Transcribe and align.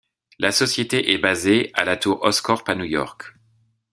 La 0.39 0.51
société 0.51 1.11
est 1.11 1.19
basée 1.19 1.69
à 1.75 1.83
la 1.85 1.95
tour 1.95 2.23
Oscorp 2.23 2.63
à 2.65 2.73
New 2.73 2.85
York. 2.85 3.35